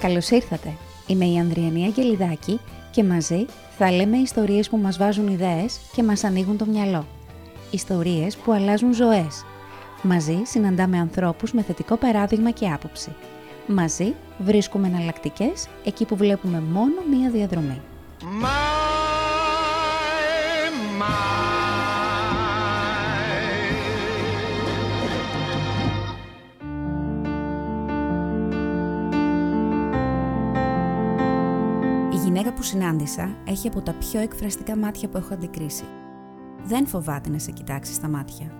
Καλώς 0.00 0.30
ήρθατε. 0.30 0.72
Είμαι 1.06 1.24
η 1.24 1.38
Ανδριανή 1.38 1.84
Αγγελιδάκη 1.84 2.60
και 2.90 3.04
μαζί 3.04 3.46
θα 3.78 3.92
λέμε 3.92 4.16
ιστορίες 4.16 4.68
που 4.68 4.76
μας 4.76 4.98
βάζουν 4.98 5.28
ιδέες 5.28 5.80
και 5.92 6.02
μας 6.02 6.24
ανοίγουν 6.24 6.56
το 6.56 6.66
μυαλό. 6.66 7.06
Ιστορίες 7.70 8.36
που 8.36 8.52
αλλάζουν 8.52 8.94
ζωές. 8.94 9.44
Μαζί 10.02 10.40
συναντάμε 10.44 10.98
ανθρώπους 10.98 11.52
με 11.52 11.62
θετικό 11.62 11.96
παράδειγμα 11.96 12.50
και 12.50 12.68
άποψη. 12.68 13.14
Μαζί 13.66 14.14
βρίσκουμε 14.38 14.86
εναλλακτικές 14.86 15.68
εκεί 15.84 16.04
που 16.04 16.16
βλέπουμε 16.16 16.60
μόνο 16.60 17.02
μία 17.10 17.30
διαδρομή. 17.30 17.80
Η 18.20 18.67
που 32.58 32.64
συνάντησα 32.64 33.36
έχει 33.44 33.68
από 33.68 33.80
τα 33.80 33.92
πιο 33.92 34.20
εκφραστικά 34.20 34.76
μάτια 34.76 35.08
που 35.08 35.16
έχω 35.16 35.34
αντικρίσει. 35.34 35.84
Δεν 36.64 36.86
φοβάται 36.86 37.30
να 37.30 37.38
σε 37.38 37.50
κοιτάξει 37.50 37.92
στα 37.92 38.08
μάτια. 38.08 38.52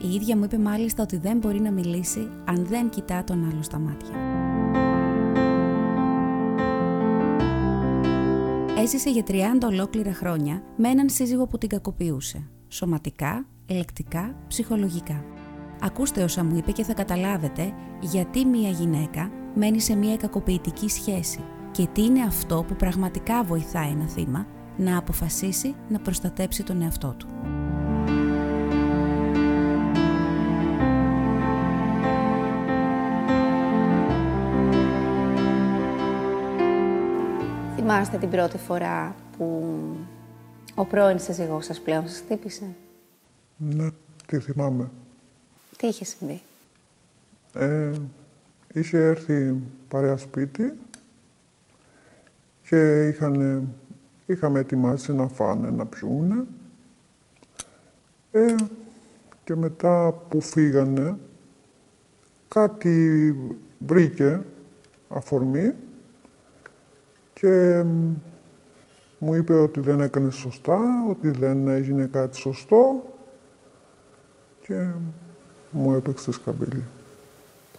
Η 0.00 0.14
ίδια 0.14 0.36
μου 0.36 0.44
είπε 0.44 0.58
μάλιστα 0.58 1.02
ότι 1.02 1.16
δεν 1.16 1.38
μπορεί 1.38 1.60
να 1.60 1.70
μιλήσει 1.70 2.28
αν 2.44 2.66
δεν 2.66 2.88
κοιτά 2.88 3.24
τον 3.24 3.48
άλλο 3.50 3.62
στα 3.62 3.78
μάτια. 3.78 4.14
Έζησε 8.78 9.10
για 9.10 9.22
30 9.28 9.32
ολόκληρα 9.66 10.12
χρόνια 10.12 10.62
με 10.76 10.88
έναν 10.88 11.08
σύζυγο 11.08 11.46
που 11.46 11.58
την 11.58 11.68
κακοποιούσε. 11.68 12.48
Σωματικά, 12.68 13.46
ελεκτικά, 13.66 14.34
ψυχολογικά. 14.48 15.24
Ακούστε 15.80 16.22
όσα 16.22 16.44
μου 16.44 16.56
είπε 16.56 16.72
και 16.72 16.84
θα 16.84 16.94
καταλάβετε 16.94 17.72
γιατί 18.00 18.44
μία 18.44 18.68
γυναίκα 18.68 19.30
μένει 19.54 19.80
σε 19.80 19.94
μία 19.94 20.16
κακοποιητική 20.16 20.88
σχέση 20.88 21.40
και 21.72 21.86
τι 21.92 22.04
είναι 22.04 22.22
αυτό 22.22 22.64
που 22.68 22.74
πραγματικά 22.74 23.44
βοηθάει 23.44 23.90
ένα 23.90 24.06
θύμα 24.06 24.46
να 24.76 24.98
αποφασίσει 24.98 25.74
να 25.88 25.98
προστατέψει 25.98 26.62
τον 26.62 26.82
εαυτό 26.82 27.14
του. 27.18 27.26
Θυμάστε 37.74 38.18
την 38.18 38.30
πρώτη 38.30 38.58
φορά 38.58 39.14
που 39.36 39.64
ο 40.74 40.84
πρώην 40.84 41.18
σύζυγός 41.18 41.64
σας 41.64 41.80
πλέον 41.80 42.08
σας 42.08 42.18
χτύπησε; 42.18 42.74
Ναι, 43.56 43.88
τι 44.26 44.38
θυμάμαι. 44.38 44.90
Τι 45.76 45.86
είχε 45.86 46.04
συμβεί; 46.04 46.40
Ε, 47.52 47.92
είχε 48.72 48.98
έρθει 48.98 49.56
παρέα 49.88 50.16
σπίτι 50.16 50.72
και 52.62 53.08
είχαν, 53.08 53.68
είχαμε 54.26 54.60
ετοιμάσει 54.60 55.12
να 55.14 55.28
φάνε, 55.28 55.70
να 55.70 55.86
πιούνε. 55.86 56.44
Ε, 58.30 58.54
και 59.44 59.54
μετά 59.54 60.12
που 60.28 60.40
φύγανε, 60.40 61.16
κάτι 62.48 63.36
βρήκε 63.78 64.40
αφορμή 65.08 65.74
και 67.32 67.84
μου 69.18 69.34
είπε 69.34 69.54
ότι 69.54 69.80
δεν 69.80 70.00
έκανε 70.00 70.30
σωστά, 70.30 70.78
ότι 71.10 71.30
δεν 71.30 71.68
έγινε 71.68 72.06
κάτι 72.06 72.36
σωστό 72.36 73.02
και 74.60 74.86
μου 75.70 75.94
έπαιξε 75.94 76.32
σκαμπίλι. 76.32 76.84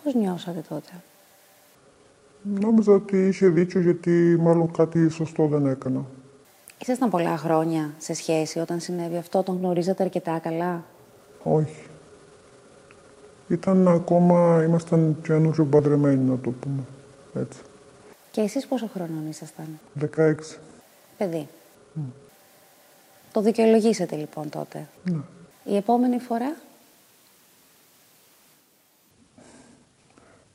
Πώς 0.03 0.13
νιώσατε 0.13 0.63
τότε; 0.69 1.03
Νόμιζα 2.43 2.91
ότι 2.91 3.27
είχε 3.27 3.47
δίκιο 3.47 3.81
γιατί 3.81 4.37
μάλλον 4.39 4.71
κάτι 4.71 5.09
σωστό 5.09 5.47
δεν 5.47 5.65
έκανα. 5.65 6.05
Ήσασταν 6.81 7.09
πολλά 7.09 7.37
χρόνια 7.37 7.93
σε 7.97 8.13
σχέση 8.13 8.59
όταν 8.59 8.79
συνέβη 8.79 9.17
αυτό, 9.17 9.43
τον 9.43 9.57
γνωρίζατε 9.57 10.03
αρκετά 10.03 10.39
καλά; 10.39 10.83
Όχι. 11.43 11.85
Ήταν 13.47 13.87
ακόμα, 13.87 14.63
ήμασταν 14.63 15.17
καινούριο 15.23 15.65
παντρεμένοι 15.65 16.29
να 16.29 16.37
το 16.37 16.49
πούμε 16.49 16.83
έτσι. 17.33 17.59
Και 18.31 18.41
εσείς 18.41 18.67
πόσο 18.67 18.87
χρονών 18.93 19.27
ήσασταν; 19.29 19.79
16. 20.15 20.33
Παιδί. 21.17 21.47
Το 23.31 23.41
δικαιολογήσατε 23.41 24.15
λοιπόν 24.15 24.49
τότε; 24.49 24.87
Ναι. 25.03 25.21
Η 25.63 25.75
επόμενη 25.75 26.19
φορά; 26.19 26.55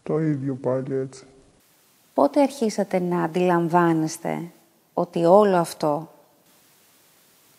Το 0.03 0.19
ίδιο 0.21 0.55
πάλι 0.55 0.95
έτσι. 0.95 1.25
Πότε 2.19 2.43
αρχίσατε 2.43 2.99
να 2.99 3.23
αντιλαμβάνεστε 3.23 4.51
ότι 4.95 5.25
όλο 5.25 5.57
αυτό 5.57 6.11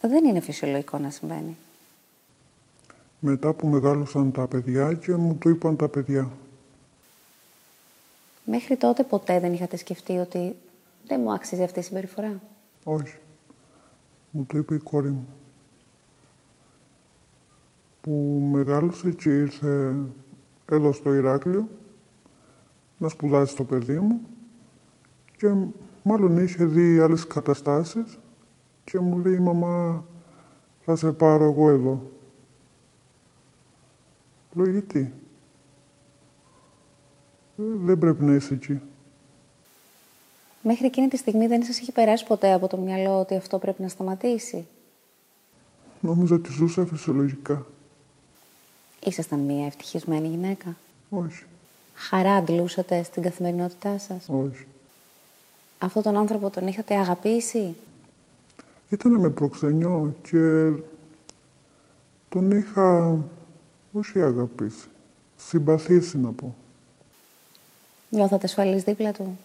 δεν 0.02 0.26
είναι 0.26 0.40
φυσιολογικό 0.40 0.98
να 0.98 1.10
συμβαίνει; 1.10 1.58
Μετά 3.20 3.54
που 3.54 3.68
μεγάλωσαν 3.68 4.32
τα 4.32 4.48
παιδιά 4.48 4.94
και 4.94 5.16
μου 5.16 5.36
το 5.36 5.50
είπαν 5.50 5.76
τα 5.76 5.88
παιδιά. 5.88 6.32
Μέχρι 8.46 8.76
τότε 8.76 9.04
ποτέ 9.04 9.40
δεν 9.40 9.54
είχατε 9.54 9.78
σκεφτεί 9.78 10.18
ότι 10.18 10.56
δεν 11.08 11.22
μου 11.22 11.34
άξιζε 11.34 11.64
αυτή 11.64 11.80
η 11.80 11.84
συμπεριφορά; 11.84 12.42
Όχι. 12.84 13.18
Μου 14.32 14.46
το 14.46 14.58
είπε 14.58 14.76
η 14.76 14.80
κόρη 14.80 15.10
μου. 15.10 15.28
Που 18.02 18.12
μεγάλωσε 18.52 19.12
και 19.12 19.30
ήρθε 19.30 19.96
εδώ 20.66 20.92
στο 20.92 21.14
Ηράκλειο 21.14 21.68
να 22.98 23.08
σπουδάσει 23.10 23.56
το 23.56 23.64
παιδί 23.64 24.00
μου 24.00 24.22
και 25.40 25.56
μάλλον 26.04 26.38
είχε 26.38 26.66
δει 26.66 27.00
άλλες 27.00 27.28
καταστάσεις 27.28 28.20
και 28.84 29.00
μου 29.00 29.18
λέει 29.18 29.40
«Μαμά, 29.40 30.06
θα 30.86 30.96
σε 30.96 31.12
πάρω 31.12 31.44
εγώ 31.44 31.70
εδώ». 31.70 32.12
Λέω 34.54 34.70
«Γιατί» 34.70 35.14
«Ε, 37.58 37.64
δεν 37.64 37.98
πρέπει 37.98 38.24
να 38.24 38.34
είσαι 38.34 38.54
εκεί. 38.54 38.82
Μέχρι 40.62 40.86
εκείνη 40.86 41.08
τη 41.08 41.18
στιγμή 41.18 41.48
δεν 41.48 41.64
σας 41.64 41.80
είχε 41.80 41.92
περάσει 41.92 42.26
ποτέ 42.26 42.54
από 42.54 42.68
το 42.68 42.78
μυαλό 42.78 43.20
ότι 43.20 43.36
αυτό 43.36 43.58
πρέπει 43.60 43.82
να 43.82 43.88
σταματήσει; 43.88 44.68
Νόμιζα 46.02 46.36
ότι 46.36 46.52
ζούσα 46.52 46.86
φυσιολογικά. 46.86 47.66
Ήσασταν 49.06 49.40
μια 49.40 49.66
ευτυχισμένη 49.66 50.28
γυναίκα; 50.28 50.76
Όχι, 51.10 51.44
Χαρά 51.94 52.34
αντλούσατε 52.34 53.04
στην 53.04 53.24
καθημερινότητά 53.24 53.98
σας; 53.98 54.30
όχι. 54.30 54.68
Αυτόν 55.80 56.04
τον 56.04 56.18
άνθρωπο 56.18 56.50
τον 56.50 56.68
είχατε 56.68 56.96
αγαπήσει; 56.96 57.76
Ήτανε 58.90 59.18
με 59.18 59.30
προξενιό 59.30 60.16
και 60.22 60.72
τον 62.30 62.52
είχα 62.52 63.18
όχι 63.92 64.22
αγαπήσει. 64.22 64.88
Συμπαθήσει 65.38 66.18
να 66.18 66.32
πω. 66.32 66.56
Νιώθατε 68.10 68.46
ασφαλής 68.46 68.84
δίπλα 68.84 69.12
του; 69.12 69.40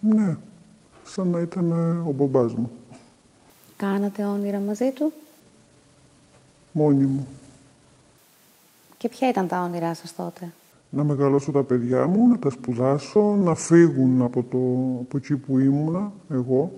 Ναι, 0.00 0.36
σαν 1.04 1.28
να 1.28 1.40
ήταν 1.40 1.72
ο 2.06 2.12
μπαμπάς 2.12 2.54
μου, 2.54 2.70
Κάνατε 3.76 4.24
όνειρα 4.24 4.58
μαζί 4.58 4.90
του; 4.90 5.12
μόνη 6.72 7.04
μου. 7.04 7.26
Και 8.96 9.08
ποια 9.08 9.28
ήταν 9.28 9.48
τα 9.48 9.60
όνειρά 9.62 9.94
σας 9.94 10.14
τότε; 10.14 10.52
Να 10.94 11.04
μεγαλώσω 11.04 11.52
τα 11.52 11.62
παιδιά 11.62 12.06
μου, 12.06 12.28
να 12.28 12.38
τα 12.38 12.50
σπουδάσω, 12.50 13.20
να 13.20 13.54
φύγουν 13.54 14.22
από, 14.22 14.42
το, 14.42 14.58
από 15.00 15.16
εκεί 15.16 15.36
που 15.36 15.58
ήμουνα 15.58 16.12
εγώ, 16.30 16.72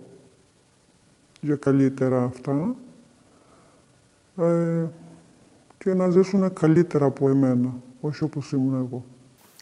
για 1.41 1.57
καλύτερα 1.57 2.23
αυτά, 2.23 2.75
ε, 4.39 4.85
και 5.79 5.95
να 5.95 6.11
ζήσουν 6.11 6.53
καλύτερα 6.53 7.05
από 7.05 7.29
εμένα, 7.29 7.75
όχι 8.01 8.25
όπως 8.25 8.53
ήμουν 8.53 8.75
εγώ. 8.75 9.05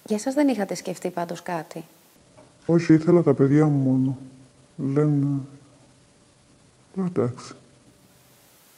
Για 0.06 0.18
σας 0.18 0.34
δεν 0.34 0.48
είχατε 0.48 0.74
σκεφτεί 0.74 1.10
πάντως 1.10 1.42
κάτι; 1.42 1.84
Όχι, 2.66 2.92
ήθελα 2.92 3.22
τα 3.22 3.34
παιδιά 3.34 3.66
μου 3.66 3.90
μόνο. 3.90 4.16
Δεν... 4.76 5.22
ε, 6.96 7.00
Εντάξει. 7.08 7.54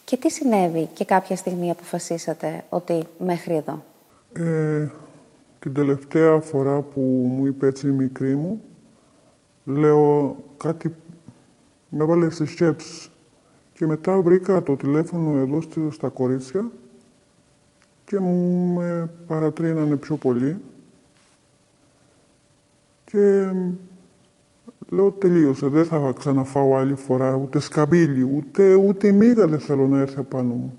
Και 0.04 0.16
τι 0.16 0.30
συνέβη 0.30 0.88
και 0.94 1.04
κάποια 1.04 1.36
στιγμή 1.36 1.70
αποφασίσατε 1.70 2.64
ότι 2.68 3.04
μέχρι 3.18 3.54
εδώ; 3.54 3.82
Ε, 4.32 4.88
την 5.58 5.74
τελευταία 5.74 6.40
φορά 6.40 6.80
που 6.80 7.00
μου 7.36 7.46
είπε 7.46 7.66
έτσι 7.66 7.88
η 7.88 7.90
μικρή 7.90 8.36
μου, 8.36 8.62
λέω 9.64 10.36
κάτι, 10.56 10.94
με 11.88 12.02
έβαλε 12.04 12.30
σε 12.30 12.44
σκέψεις. 12.46 13.10
Και 13.72 13.86
μετά 13.86 14.20
βρήκα 14.20 14.62
το 14.62 14.76
τηλέφωνο 14.76 15.38
εδώ 15.38 15.60
στη- 15.60 15.90
στα 15.90 16.08
κορίτσια 16.08 16.70
και 18.04 18.18
μου 18.18 18.66
με 18.74 19.10
παρατρύνανε 19.26 19.96
πιο 19.96 20.16
πολύ. 20.16 20.56
Και 23.04 23.52
λέω 24.88 25.10
τελείωσε, 25.10 25.66
δεν 25.66 25.84
θα 25.84 26.12
ξαναφάω 26.18 26.76
άλλη 26.76 26.94
φορά 26.94 27.34
ούτε 27.34 27.58
σκαμπίλι, 27.60 28.22
ούτε, 28.36 28.74
ούτε 28.74 29.12
μύγα 29.12 29.46
δεν 29.46 29.58
θέλω 29.58 29.86
να 29.88 30.00
έρθει 30.00 30.18
απάνω 30.18 30.54
μου. 30.54 30.78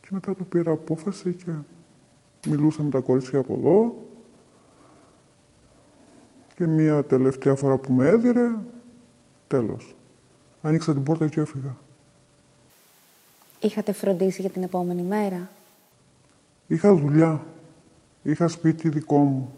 Και 0.00 0.08
μετά 0.10 0.34
το 0.34 0.44
πήρα 0.44 0.70
απόφαση 0.72 1.32
και 1.32 1.50
μιλούσα 2.46 2.82
με 2.82 2.90
τα 2.90 3.00
κορίτσια 3.00 3.38
από 3.38 3.54
εδώ 3.54 3.94
Και 6.54 6.66
μία 6.66 7.04
τελευταία 7.04 7.54
φορά 7.54 7.76
που 7.76 7.92
με 7.92 8.08
έδιρε, 8.08 8.50
τέλος. 9.46 9.96
Άνοιξα 10.62 10.92
την 10.92 11.02
πόρτα 11.02 11.28
και 11.28 11.40
έφυγα. 11.40 11.76
Είχατε 13.60 13.92
φροντίσει 13.92 14.40
για 14.40 14.50
την 14.50 14.62
επόμενη 14.62 15.02
μέρα; 15.02 15.50
Είχα 16.66 16.94
δουλειά. 16.94 17.46
Είχα 18.22 18.48
σπίτι 18.48 18.88
δικό 18.88 19.18
μου. 19.18 19.52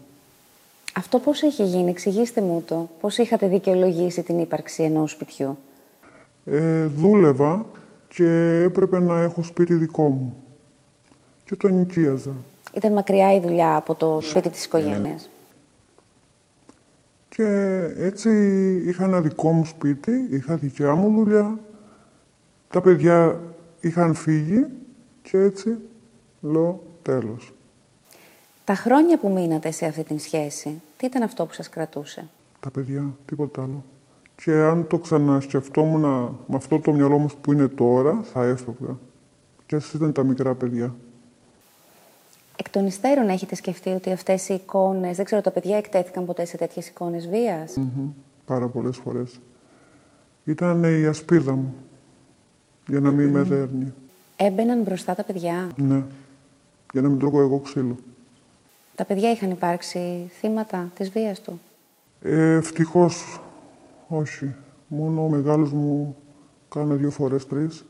Αυτό 0.95 1.19
πώς 1.19 1.41
είχε 1.41 1.63
γίνει, 1.63 1.89
εξηγήστε 1.89 2.41
μου 2.41 2.61
το. 2.61 2.89
Πώς 2.99 3.17
είχατε 3.17 3.47
δικαιολογήσει 3.47 4.23
την 4.23 4.39
ύπαρξη 4.39 4.83
ενός 4.83 5.11
σπιτιού; 5.11 5.57
Ε, 6.45 6.85
δούλευα 6.85 7.65
και 8.07 8.61
έπρεπε 8.63 8.99
να 8.99 9.21
έχω 9.21 9.43
σπίτι 9.43 9.73
δικό 9.73 10.07
μου. 10.09 10.43
Και 11.45 11.55
το 11.55 11.67
νοικίαζα. 11.67 12.33
Ήταν 12.73 12.93
μακριά 12.93 13.33
η 13.33 13.39
δουλειά 13.39 13.75
από 13.75 13.95
το 13.95 14.19
σπίτι 14.21 14.49
της 14.49 14.65
οικογένειας. 14.65 15.29
Και 17.29 17.45
έτσι 17.97 18.29
είχα 18.85 19.03
ένα 19.03 19.21
δικό 19.21 19.51
μου 19.51 19.65
σπίτι, 19.65 20.27
είχα 20.29 20.55
δικιά 20.55 20.95
μου 20.95 21.23
δουλειά. 21.23 21.59
Τα 22.69 22.81
παιδιά 22.81 23.39
είχαν 23.79 24.13
φύγει 24.13 24.65
και 25.21 25.37
έτσι 25.37 25.77
λέω 26.41 26.83
τέλος. 27.01 27.53
Τα 28.63 28.75
χρόνια 28.75 29.17
που 29.17 29.29
μείνατε 29.29 29.71
σε 29.71 29.85
αυτή 29.85 30.03
την 30.03 30.19
σχέση, 30.19 30.81
τι 30.97 31.05
ήταν 31.05 31.21
αυτό 31.21 31.45
που 31.45 31.53
σας 31.53 31.69
κρατούσε; 31.69 32.29
Τα 32.59 32.71
παιδιά, 32.71 33.15
τίποτα 33.25 33.61
άλλο. 33.61 33.83
Και 34.35 34.51
αν 34.51 34.87
το 34.87 34.97
ξανασκεφτόμουν 34.97 36.01
με 36.47 36.55
αυτό 36.55 36.79
το 36.79 36.91
μυαλό 36.93 37.17
μου 37.17 37.29
που 37.41 37.51
είναι 37.51 37.67
τώρα, 37.67 38.21
θα 38.33 38.43
έφευγα. 38.43 38.97
Και 39.65 39.75
εσείς 39.75 39.93
ήταν 39.93 40.11
τα 40.11 40.23
μικρά 40.23 40.55
παιδιά. 40.55 40.95
Εκ 42.63 42.69
των 42.69 42.85
υστέρων 42.85 43.29
έχετε 43.29 43.55
σκεφτεί 43.55 43.89
ότι 43.89 44.11
αυτές 44.11 44.49
οι 44.49 44.53
εικόνες, 44.53 45.15
δεν 45.15 45.25
ξέρω, 45.25 45.41
τα 45.41 45.51
παιδιά 45.51 45.77
εκτέθηκαν 45.77 46.25
ποτέ 46.25 46.45
σε 46.45 46.57
τέτοιες 46.57 46.87
εικόνες 46.87 47.27
βίας; 47.27 47.75
Μμμ. 47.75 48.09
Πάρα 48.45 48.67
πολλές 48.67 48.97
φορές. 48.97 49.39
Ήταν 50.43 50.83
η 50.83 51.05
ασπίδα 51.05 51.55
μου. 51.55 51.75
Για 52.87 52.99
να 52.99 53.11
μην 53.11 53.29
με 53.29 53.41
δέρνει. 53.41 53.93
Έμπαιναν 54.35 54.81
μπροστά 54.81 55.15
τα 55.15 55.23
παιδιά; 55.23 55.69
Ναι. 55.75 56.03
Για 56.91 57.01
να 57.01 57.09
μην 57.09 57.19
τρώγω 57.19 57.41
εγώ 57.41 57.59
ξύλο. 57.59 57.95
Τα 58.95 59.05
παιδιά 59.05 59.31
είχαν 59.31 59.51
υπάρξει 59.51 60.31
θύματα 60.39 60.91
της 60.95 61.09
βίας 61.09 61.41
του; 61.41 61.59
Ε, 62.21 62.53
ευτυχώς 62.55 63.41
όχι. 64.07 64.55
Μόνο 64.87 65.23
ο 65.23 65.27
μεγάλος 65.27 65.71
μου 65.71 66.15
κάνα 66.69 66.95
δύο 66.95 67.09
φορές 67.09 67.47
τρεις. 67.47 67.85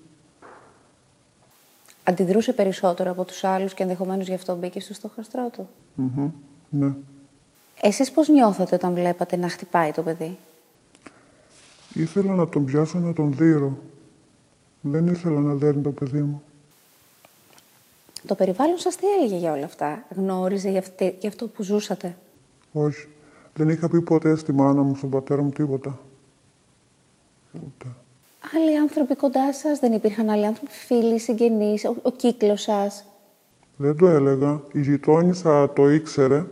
Αντιδρούσε 2.04 2.54
περισσότερο 2.54 3.12
από 3.12 3.26
τους 3.26 3.44
άλλους 3.44 3.74
και 3.74 3.84
ενδεχομένως 3.84 4.28
γι' 4.28 4.34
αυτό 4.34 4.56
μπήκε 4.56 4.80
στο 4.80 4.94
στόχαστρό 4.94 5.50
του. 5.50 5.70
Μμμ. 5.96 6.32
Ναι. 6.70 6.94
Εσείς 7.82 8.12
πώς 8.12 8.28
νιώθατε 8.28 8.76
όταν 8.76 8.94
βλέπατε 8.94 9.36
να 9.36 9.50
χτυπάει 9.50 9.92
το 9.92 10.02
παιδί; 10.02 10.38
Ήθελα 11.94 12.34
να 12.36 12.50
τον 12.50 12.66
πιάσω 12.66 13.00
να 13.00 13.14
τον 13.14 13.34
δείρω. 13.34 13.78
Δεν 14.82 15.08
ήθελα 15.08 15.40
να 15.40 15.54
δέρνει 15.54 15.82
το 15.82 15.92
παιδί 15.92 16.22
μου. 16.22 16.42
Το 18.28 18.36
περιβάλλον 18.36 18.78
σας 18.78 18.96
τι 18.96 19.08
έλεγε 19.08 19.36
για 19.36 19.52
όλα 19.52 19.66
αυτά; 19.66 20.06
Γνώριζε 20.16 20.70
για, 20.70 20.80
αυτή, 20.80 21.16
για 21.20 21.30
αυτό 21.30 21.48
που 21.48 21.64
ζούσατε; 21.64 22.18
Όχι. 22.72 23.08
Δεν 23.54 23.70
είχα 23.70 23.90
πει 23.90 24.02
ποτέ 24.02 24.36
στη 24.36 24.52
μάνα 24.52 24.82
μου, 24.82 24.96
στον 24.96 25.10
πατέρα 25.10 25.42
μου 25.42 25.50
τίποτα. 25.50 26.00
Ούτε. 27.54 27.96
Άλλοι 28.56 28.78
άνθρωποι 28.78 29.16
κοντά 29.16 29.54
σας, 29.54 29.80
δεν 29.80 29.94
υπήρχαν 29.94 30.30
άλλοι 30.30 30.46
άνθρωποι, 30.46 30.72
φίλοι, 30.72 31.20
συγγενείς, 31.20 31.86
ο, 31.86 31.96
ο 32.02 32.12
κύκλος 32.12 32.62
σας. 32.62 33.06
Δεν 33.78 33.96
το 33.96 34.08
έλεγα. 34.08 34.62
Η 34.72 34.82
γειτόνισσα 34.82 35.74
το 35.74 35.90
ήξερε. 35.90 36.46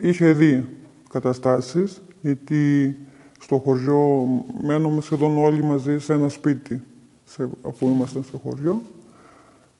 Είχε 0.00 0.32
δει 0.32 0.68
καταστάσεις, 1.10 2.02
γιατί 2.20 2.96
στο 3.40 3.58
χωριό 3.58 4.26
μένουμε 4.62 5.00
σχεδόν 5.00 5.44
όλοι 5.44 5.62
μαζί 5.62 5.98
σε 5.98 6.12
ένα 6.12 6.28
σπίτι, 6.28 6.82
σε, 7.24 7.48
αφού 7.66 7.86
ήμασταν 7.86 8.22
στο 8.22 8.38
χωριό. 8.38 8.82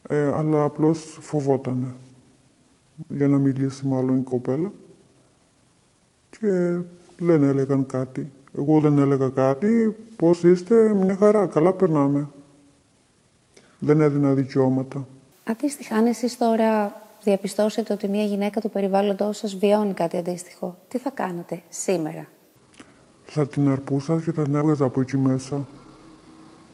Ε, 0.09 0.33
αλλά 0.33 0.63
απλώς 0.63 1.19
φοβότανε 1.21 1.95
για 3.09 3.29
να 3.29 3.39
μιλήσει 3.39 3.87
μάλλον 3.87 4.19
η 4.19 4.23
κοπέλα. 4.23 4.73
Και 6.31 6.79
δεν 7.19 7.43
έλεγαν 7.43 7.87
κάτι. 7.87 8.33
Εγώ 8.59 8.81
δεν 8.81 8.99
έλεγα 8.99 9.29
κάτι. 9.29 9.97
Πώς 10.17 10.43
είστε, 10.43 10.95
μια 10.95 11.17
χαρά, 11.17 11.47
καλά 11.47 11.73
περνάμε. 11.73 12.29
Δεν 13.79 14.01
έδινα 14.01 14.33
δικαιώματα. 14.35 15.07
Αντίστοιχα, 15.45 15.97
αν 15.97 16.07
εσείς 16.07 16.39
τώρα 16.39 17.03
διαπιστώσετε 17.23 17.93
ότι 17.93 18.09
μια 18.09 18.25
γυναίκα 18.25 18.61
του 18.61 18.71
περιβάλλοντος 18.71 19.37
σας 19.37 19.57
βιώνει 19.57 19.95
κάτι 19.95 20.17
αντίστοιχο, 20.17 20.79
τι 20.89 20.99
θα 20.99 21.11
κάνετε 21.11 21.63
σήμερα; 21.69 22.27
Θα 23.25 23.47
την 23.49 23.69
αρπούσα 23.69 24.21
και 24.21 24.33
θα 24.33 24.43
την 24.43 24.55
έβγαζα 24.55 24.85
από 24.85 25.01
εκεί 25.01 25.17
μέσα. 25.17 25.67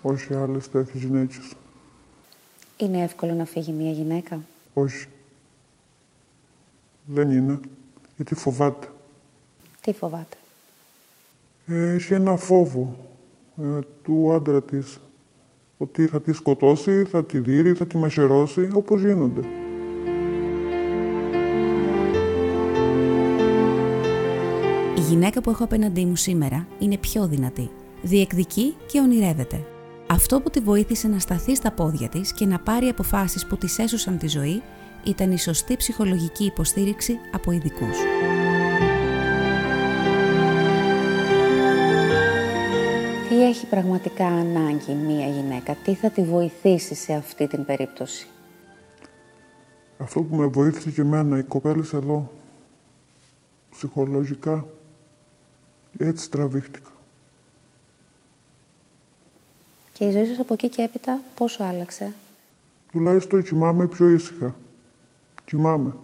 Όχι 0.02 0.34
άλλες 0.34 0.70
τέτοιες 0.70 1.02
γυναίκες. 1.02 1.52
Είναι 2.76 3.02
εύκολο 3.02 3.32
να 3.32 3.44
φύγει 3.44 3.72
μια 3.72 3.90
γυναίκα; 3.90 4.40
Όχι. 4.74 5.06
Δεν 7.04 7.30
είναι. 7.30 7.60
Γιατί 8.16 8.34
φοβάται. 8.34 8.88
Τι 9.80 9.92
φοβάται; 9.92 10.36
Ε, 11.70 11.94
Έχει 11.94 12.14
ένα 12.14 12.36
φόβο 12.36 12.96
ε, 13.56 13.78
του 14.02 14.32
άντρα 14.32 14.62
της. 14.62 15.00
Ότι 15.76 16.06
θα 16.06 16.20
τη 16.20 16.32
σκοτώσει, 16.32 17.04
θα 17.04 17.24
τη 17.24 17.38
δείρει, 17.38 17.72
θα 17.72 17.86
τη 17.86 17.96
μαχαιρώσει, 17.96 18.68
όπως 18.72 19.00
γίνονται. 19.00 19.40
Η 24.96 25.00
γυναίκα 25.00 25.40
που 25.40 25.50
έχω 25.50 25.64
απέναντί 25.64 26.04
μου 26.04 26.16
σήμερα 26.16 26.66
είναι 26.78 26.96
πιο 26.96 27.26
δυνατή. 27.26 27.70
Διεκδικεί 28.02 28.74
και 28.86 29.00
ονειρεύεται. 29.00 29.64
Αυτό 30.06 30.40
που 30.40 30.50
τη 30.50 30.60
βοήθησε 30.60 31.08
να 31.08 31.18
σταθεί 31.18 31.56
στα 31.56 31.72
πόδια 31.72 32.08
της 32.08 32.32
και 32.32 32.46
να 32.46 32.58
πάρει 32.58 32.86
αποφάσεις 32.86 33.46
που 33.46 33.56
της 33.56 33.78
έσωσαν 33.78 34.18
τη 34.18 34.28
ζωή 34.28 34.62
ήταν 35.04 35.32
η 35.32 35.38
σωστή 35.38 35.76
ψυχολογική 35.76 36.44
υποστήριξη 36.44 37.16
από 37.32 37.52
ειδικούς. 37.52 37.96
Έχει 43.50 43.66
πραγματικά 43.66 44.26
ανάγκη 44.26 44.92
μία 44.92 45.26
γυναίκα, 45.26 45.74
τι 45.74 45.94
θα 45.94 46.10
τη 46.10 46.22
βοηθήσει 46.22 46.94
σε 46.94 47.12
αυτή 47.12 47.46
την 47.46 47.64
περίπτωση; 47.64 48.26
Αυτό 49.98 50.22
που 50.22 50.36
με 50.36 50.46
βοήθησε 50.46 50.90
και 50.90 51.00
εμένα, 51.00 51.38
οι 51.38 51.42
κοπέλες 51.42 51.92
εδώ, 51.92 52.30
ψυχολογικά, 53.70 54.66
έτσι 55.98 56.30
τραβήχτηκα. 56.30 56.90
Και 59.92 60.04
η 60.04 60.10
ζωή 60.10 60.26
σας 60.26 60.38
από 60.38 60.54
εκεί 60.54 60.68
και 60.68 60.82
έπειτα 60.82 61.20
πόσο 61.34 61.64
άλλαξε; 61.64 62.12
Τουλάχιστον 62.92 63.42
κοιμάμαι 63.42 63.86
πιο 63.86 64.08
ήσυχα. 64.08 64.54
Κοιμάμαι. 65.44 65.94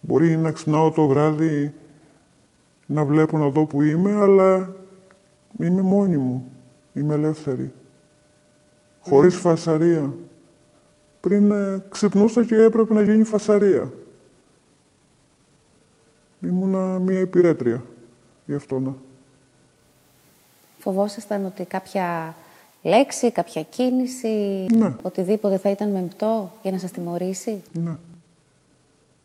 Μπορεί 0.00 0.36
να 0.36 0.52
ξυπνάω 0.52 0.90
το 0.90 1.06
βράδυ, 1.06 1.74
να 2.86 3.04
βλέπω 3.04 3.38
να 3.38 3.48
δω 3.48 3.64
που 3.64 3.82
είμαι, 3.82 4.12
αλλά 4.12 4.74
είμαι 5.60 5.82
μόνη 5.82 6.16
μου. 6.16 6.50
Είμαι 6.92 7.14
ελεύθερη. 7.14 7.72
Χωρίς 9.00 9.36
φασαρία. 9.36 10.14
Πριν 11.20 11.50
ε, 11.50 11.82
ξυπνούσα 11.88 12.44
και 12.44 12.54
έπρεπε 12.54 12.94
να 12.94 13.02
γίνει 13.02 13.24
φασαρία. 13.24 13.92
Ήμουνα 16.40 16.98
μία 16.98 17.20
υπηρέτρια. 17.20 17.82
Γι' 18.46 18.54
αυτό 18.54 18.78
να. 18.78 18.94
Φοβόσασταν 20.78 21.44
ότι 21.44 21.64
κάποια 21.64 22.34
λέξη, 22.82 23.32
κάποια 23.32 23.62
κίνηση, 23.62 24.66
Ναι. 24.76 24.94
οτιδήποτε 25.02 25.58
θα 25.58 25.70
ήταν 25.70 25.90
μεμπτό 25.90 26.52
για 26.62 26.70
να 26.70 26.78
σας 26.78 26.90
τιμωρήσει; 26.90 27.62
Ναι. 27.72 27.96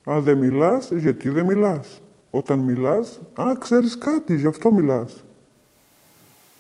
Αν 0.03 0.21
δεν 0.23 0.37
μιλάς, 0.37 0.91
γιατί 0.91 1.29
δεν 1.29 1.45
μιλάς; 1.45 2.01
Όταν 2.31 2.59
μιλάς, 2.59 3.19
α, 3.41 3.55
ξέρεις 3.59 3.97
κάτι, 3.97 4.35
γι' 4.35 4.47
αυτό 4.47 4.71
μιλάς. 4.71 5.23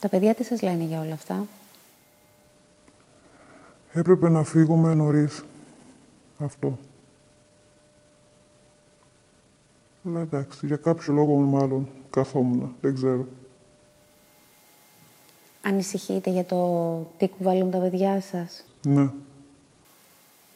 Τα 0.01 0.09
παιδιά 0.09 0.33
τι 0.35 0.43
σας 0.43 0.61
λένε 0.61 0.83
για 0.83 1.01
όλα 1.01 1.13
αυτά; 1.13 1.47
Έπρεπε 3.93 4.29
να 4.29 4.43
φύγουμε 4.43 4.93
νωρίς. 4.93 5.43
Αυτό. 6.39 6.77
Αλλά 10.05 10.19
εντάξει, 10.19 10.65
για 10.65 10.75
κάποιο 10.75 11.13
λόγο 11.13 11.35
μάλλον 11.35 11.87
καθόμουν, 12.09 12.75
δεν 12.81 12.95
ξέρω. 12.95 13.27
Ανησυχείτε 15.61 16.29
για 16.29 16.45
το 16.45 16.97
τι 17.17 17.27
κουβαλούν 17.27 17.71
τα 17.71 17.77
παιδιά 17.77 18.21
σας; 18.21 18.65
Ναι, 18.85 19.09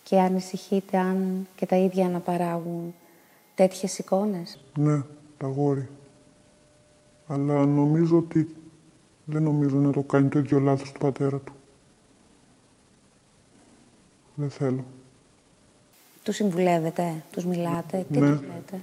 και 0.04 0.20
ανησυχείτε 0.20 0.98
αν 0.98 1.48
και 1.56 1.66
τα 1.66 1.76
ίδια 1.76 2.10
να 2.10 2.20
παράγουν 2.20 2.94
τέτοιες 3.56 3.98
εικόνες; 3.98 4.60
ναι, 4.78 5.02
τα 5.38 5.48
γόρι. 5.48 5.90
Αλλά 7.28 7.66
νομίζω 7.66 8.18
ότι 8.18 8.56
δεν 9.26 9.44
νομίζω 9.44 9.78
να 9.78 9.92
το 9.92 10.02
κάνει 10.02 10.28
το 10.28 10.40
ίδιο 10.40 10.60
λάθος 10.60 10.92
του 10.92 11.00
πατέρα 11.00 11.38
του. 11.38 11.54
Δεν 14.36 14.50
θέλω. 14.50 14.86
Τους 16.24 16.36
συμβουλεύετε, 16.36 17.24
τους 17.32 17.46
μιλάτε, 17.46 18.06
τι 18.12 18.20
Ναι. 18.20 18.32
τους 18.32 18.42
λέτε; 18.42 18.82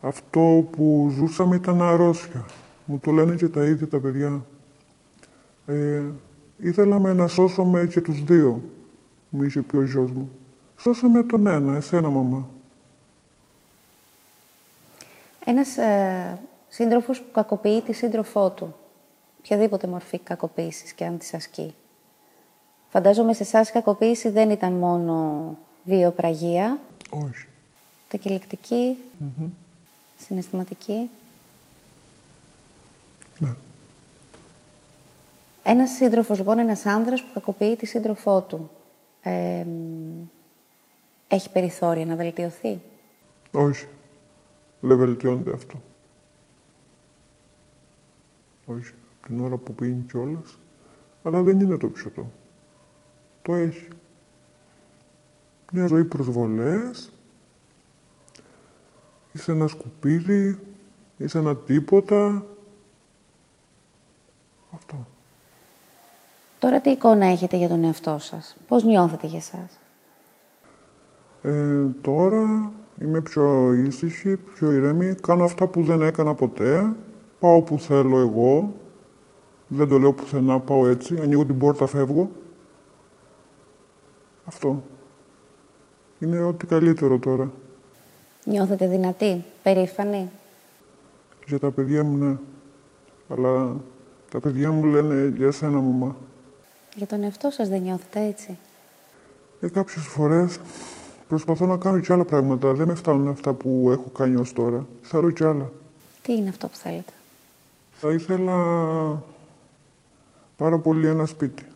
Αυτό 0.00 0.68
που 0.70 1.10
ζούσαμε 1.14 1.56
ήταν 1.56 1.82
αρρώστια. 1.82 2.44
Μου 2.84 2.98
το 2.98 3.10
λένε 3.10 3.34
και 3.34 3.48
τα 3.48 3.64
ίδια 3.64 3.88
τα 3.88 3.98
παιδιά. 4.00 4.44
Ε, 5.66 6.02
ήθελαμε 6.58 7.12
να 7.12 7.26
σώσουμε 7.26 7.86
και 7.86 8.00
τους 8.00 8.24
δύο, 8.24 8.62
μου 9.28 9.42
είχε 9.42 9.62
πει 9.62 9.76
ο 9.76 9.82
γιος 9.82 10.10
μου. 10.12 10.30
Σώσαμε 10.76 11.22
τον 11.22 11.46
ένα, 11.46 11.76
εσένα 11.76 12.08
μαμά. 12.08 12.48
Ένας 15.44 15.76
ε, 15.76 16.38
σύντροφος 16.68 17.20
που 17.20 17.30
κακοποιεί 17.32 17.82
τη 17.82 17.92
σύντροφό 17.92 18.50
του, 18.50 18.74
οποιαδήποτε 19.40 19.86
μορφή 19.86 20.18
κακοποίησης 20.18 20.92
και 20.92 21.04
αν 21.04 21.18
της 21.18 21.34
ασκεί. 21.34 21.74
Φαντάζομαι 22.88 23.32
σε 23.32 23.42
εσάς 23.42 23.68
η 23.68 23.72
κακοποίηση 23.72 24.28
δεν 24.28 24.50
ήταν 24.50 24.72
μόνο 24.72 25.56
βιοπραγία. 25.84 26.78
Όχι. 27.10 27.46
Τα 28.08 28.16
κυλικτική, 28.16 28.96
συναισθηματική. 30.18 31.10
Ναι. 33.38 33.54
Ένας 35.62 35.90
σύντροφος, 35.90 36.38
λοιπόν, 36.38 36.58
ένας 36.58 36.86
άνδρας 36.86 37.22
που 37.22 37.28
κακοποιεί 37.34 37.76
τη 37.76 37.86
σύντροφό 37.86 38.40
του. 38.40 38.70
Ε, 39.22 39.66
έχει 41.28 41.50
περιθώρια 41.50 42.06
να 42.06 42.16
βελτιωθεί; 42.16 42.80
Όχι. 43.52 43.86
Δεν 44.80 44.96
βελτιώνεται 44.98 45.52
αυτό. 45.52 45.82
Όχι. 48.66 48.94
Την 49.26 49.40
ώρα 49.40 49.56
που 49.56 49.74
πίνει 49.74 50.04
κιόλας. 50.08 50.58
Αλλά 51.22 51.42
δεν 51.42 51.60
είναι 51.60 51.76
το 51.76 51.90
ψωτό. 51.90 52.30
Το 53.42 53.54
έχει. 53.54 53.88
Μια 55.72 55.86
ζωή 55.86 56.04
προσβολές. 56.04 57.12
Είσαι 59.32 59.52
ένα 59.52 59.66
σκουπίδι. 59.66 60.58
Είσαι 61.16 61.38
ένα 61.38 61.56
τίποτα. 61.56 62.44
Αυτό. 64.74 65.06
Τώρα 66.58 66.80
τι 66.80 66.90
εικόνα 66.90 67.26
έχετε 67.26 67.56
για 67.56 67.68
τον 67.68 67.84
εαυτό 67.84 68.18
σας; 68.18 68.56
Πώς 68.68 68.84
νιώθετε 68.84 69.26
για 69.26 69.38
εσάς; 69.38 69.78
Ε, 71.42 71.84
τώρα 72.00 72.72
είμαι 73.00 73.20
πιο 73.20 73.72
ήσυχη, 73.72 74.36
πιο 74.36 74.72
ηρεμή. 74.72 75.14
Κάνω 75.14 75.44
αυτά 75.44 75.66
που 75.66 75.82
δεν 75.82 76.02
έκανα 76.02 76.34
ποτέ. 76.34 76.92
Πάω 77.38 77.54
όπου 77.56 77.78
θέλω 77.78 78.18
εγώ. 78.18 78.74
Δεν 79.72 79.88
το 79.88 79.98
λέω 79.98 80.12
πουθενά, 80.12 80.60
πάω 80.60 80.86
έτσι. 80.86 81.18
Ανοίγω 81.22 81.44
την 81.44 81.58
πόρτα, 81.58 81.86
φεύγω. 81.86 82.30
Αυτό. 84.44 84.82
Είναι 86.18 86.40
ό,τι 86.42 86.66
καλύτερο 86.66 87.18
τώρα. 87.18 87.50
Νιώθετε 88.44 88.88
δυνατή, 88.88 89.44
περήφανη; 89.62 90.30
Για 91.46 91.58
τα 91.58 91.70
παιδιά 91.70 92.04
μου, 92.04 92.16
ναι. 92.16 92.36
Αλλά 93.28 93.76
τα 94.30 94.40
παιδιά 94.40 94.70
μου 94.70 94.84
λένε 94.84 95.32
για 95.36 95.50
σένα, 95.50 95.80
μαμά. 95.80 96.16
Για 96.94 97.06
τον 97.06 97.22
εαυτό 97.22 97.50
σας 97.50 97.68
δεν 97.68 97.82
νιώθετε 97.82 98.20
έτσι; 98.26 98.58
Ε, 99.60 99.68
κάποιες 99.68 100.04
φορές 100.04 100.58
προσπαθώ 101.28 101.66
να 101.66 101.76
κάνω 101.76 101.98
κι 101.98 102.12
άλλα 102.12 102.24
πράγματα. 102.24 102.72
Δεν 102.72 102.86
με 102.86 102.94
φτάνουν 102.94 103.28
αυτά 103.28 103.52
που 103.52 103.88
έχω 103.90 104.10
κάνει 104.18 104.36
ως 104.36 104.52
τώρα. 104.52 104.86
Θέλω 105.02 105.30
κι 105.30 105.44
άλλα. 105.44 105.72
Τι 106.22 106.32
είναι 106.32 106.48
αυτό 106.48 106.66
που 106.68 106.76
θέλετε; 106.76 107.12
Θα 107.92 108.12
ήθελα 108.12 108.54
πάρα 110.60 110.78
πολύ 110.78 111.06
ένα 111.06 111.26
σπίτι. 111.26 111.66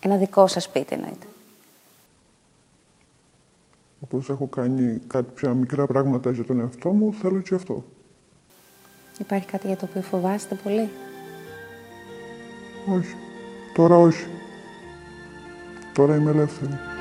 Ένα 0.00 0.16
δικό 0.16 0.46
σας 0.46 0.62
σπίτι 0.62 0.94
εννοείται. 0.94 1.26
Όπως 4.00 4.28
έχω 4.30 4.46
κάνει 4.46 5.00
κάποια 5.06 5.54
μικρά 5.54 5.86
πράγματα 5.86 6.30
για 6.30 6.44
τον 6.44 6.60
εαυτό 6.60 6.90
μου, 6.90 7.14
θέλω 7.14 7.40
και 7.40 7.54
αυτό. 7.54 7.84
Υπάρχει 9.18 9.46
κάτι 9.46 9.66
για 9.66 9.76
το 9.76 9.86
οποίο 9.90 10.02
φοβάστε 10.02 10.54
πολύ; 10.54 10.88
Όχι. 12.96 13.14
Τώρα 13.74 13.96
όχι. 13.96 14.26
Τώρα 15.92 16.16
είμαι 16.16 16.30
ελεύθερη. 16.30 16.91